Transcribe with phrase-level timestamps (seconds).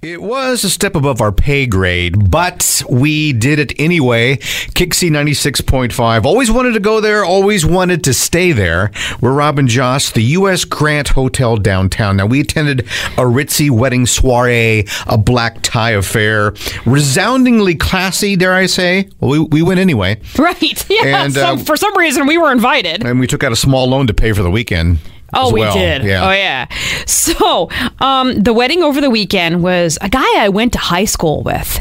[0.00, 4.36] It was a step above our pay grade, but we did it anyway.
[4.36, 6.24] KyXy 96.5.
[6.24, 8.92] Always wanted to go there, always wanted to stay there.
[9.20, 10.64] We're Rob and Joss, the U.S.
[10.64, 12.16] Grant Hotel downtown.
[12.16, 12.82] Now, we attended
[13.16, 16.54] a ritzy wedding soiree, a black tie affair.
[16.86, 19.08] Resoundingly classy, dare I say.
[19.18, 20.20] Well, we, we went anyway.
[20.38, 20.88] Right.
[20.88, 21.24] Yeah.
[21.24, 23.04] And, some, uh, for some reason, we were invited.
[23.04, 25.00] And we took out a small loan to pay for the weekend.
[25.34, 26.04] Oh, we did.
[26.04, 26.26] Yeah.
[26.26, 26.66] Oh, yeah.
[27.06, 27.68] So,
[28.00, 31.80] um, the wedding over the weekend was a guy I went to high school with,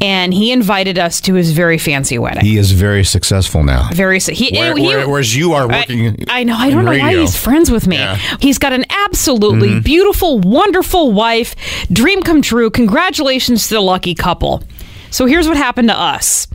[0.00, 2.44] and he invited us to his very fancy wedding.
[2.44, 3.88] He is very successful now.
[3.94, 6.54] very su- he, Where- he- where- whereas you are working I, I know.
[6.56, 7.96] I don't know why he's friends with me.
[7.96, 8.16] Yeah.
[8.16, 8.36] Mm-hmm.
[8.40, 11.54] He's got an absolutely beautiful, wonderful wife.
[11.90, 12.70] Dream come true.
[12.70, 14.62] Congratulations to the lucky couple.
[15.10, 16.46] So here's what happened to us.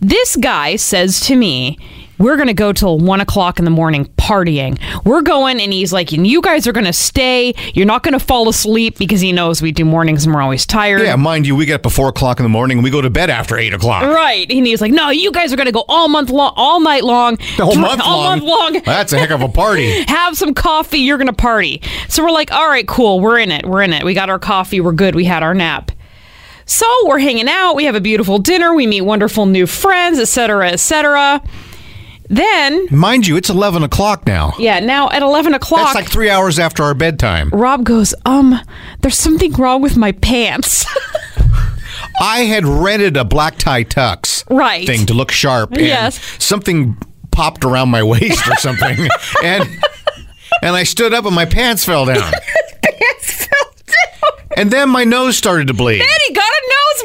[0.00, 1.78] This guy says to me,
[2.18, 4.78] we're going to go till one o'clock in the morning partying.
[5.04, 7.54] We're going, and he's like, and you guys are going to stay.
[7.74, 10.66] You're not going to fall asleep because he knows we do mornings and we're always
[10.66, 11.00] tired.
[11.02, 13.00] Yeah, mind you, we get up at four o'clock in the morning and we go
[13.00, 14.02] to bed after eight o'clock.
[14.02, 14.50] Right.
[14.50, 17.04] And he's like, no, you guys are going to go all month long, all night
[17.04, 17.36] long.
[17.56, 18.38] The whole month all long.
[18.40, 18.82] month long.
[18.84, 20.02] That's a heck of a party.
[20.08, 20.98] have some coffee.
[20.98, 21.82] You're going to party.
[22.08, 23.20] So we're like, all right, cool.
[23.20, 23.64] We're in it.
[23.66, 24.04] We're in it.
[24.04, 24.80] We got our coffee.
[24.80, 25.14] We're good.
[25.14, 25.92] We had our nap.
[26.66, 27.74] So we're hanging out.
[27.74, 28.74] We have a beautiful dinner.
[28.74, 31.42] We meet wonderful new friends, etc., etc.
[32.28, 34.52] Then, Mind you, it's eleven o'clock now.
[34.58, 37.48] yeah, now at 11 o'clock, That's like three hours after our bedtime.
[37.50, 38.54] Rob goes, um,
[39.00, 40.84] there's something wrong with my pants.
[42.20, 44.86] I had rented a black tie tux Right.
[44.86, 45.72] thing to look sharp.
[45.72, 46.20] And Yes.
[46.42, 46.96] Something
[47.30, 49.08] popped around my waist or something,
[49.44, 49.64] and
[50.62, 52.32] and I stood up and my pants fell down.
[52.82, 54.48] pants fell down.
[54.56, 56.00] And then my nose started to bleed.
[56.00, 56.47] then he got a nosebleed.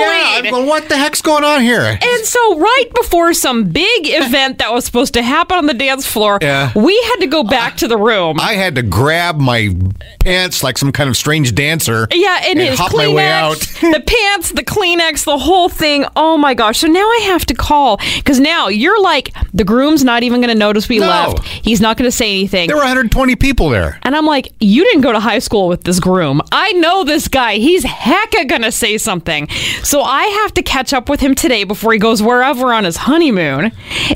[0.00, 1.98] Yeah, I'm going, what the heck's going on here?
[2.00, 6.06] And so, right before some big event that was supposed to happen on the dance
[6.06, 6.72] floor, Yeah.
[6.74, 8.38] we had to go back to the room.
[8.40, 9.70] I had to grab my
[10.20, 12.08] pants like some kind of strange dancer.
[12.12, 13.58] yeah, and, his hop Kleenex, my way out.
[13.80, 16.04] the pants, the Kleenex, the whole thing.
[16.16, 16.78] Oh my gosh!
[16.78, 20.52] So now I have to call because now you're like the groom's not even going
[20.52, 21.06] to notice we No.
[21.06, 21.44] left.
[21.46, 22.66] He's not going to say anything.
[22.68, 23.98] There were 120 people there.
[24.02, 26.40] and I'm like, you didn't go to high school with this groom.
[26.52, 27.54] I know this guy.
[27.56, 29.48] He's hecka gonna say something.
[29.86, 32.96] So I have to catch up with him today before he goes wherever on his
[32.96, 33.70] honeymoon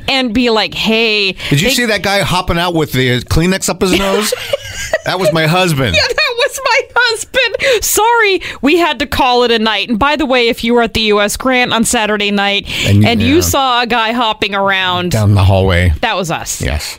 [0.09, 1.33] and be like, hey.
[1.49, 4.35] Did you they- see that guy hopping out with the Kleenex up his nose?
[5.05, 5.95] that was my husband.
[5.95, 7.85] Yeah, that was my husband.
[7.85, 9.89] Sorry, we had to call it a night.
[9.89, 11.37] And by the way, if you were at the U.S.
[11.37, 15.45] Grant on Saturday night And and, you- you saw a guy hopping around, Down the
[15.45, 15.93] hallway.
[16.01, 16.61] that was us.
[16.61, 16.99] Yes.